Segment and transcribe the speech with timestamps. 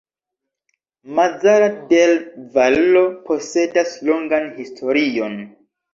[1.19, 2.13] Mazara del
[2.55, 5.39] Vallo posedas longan historion.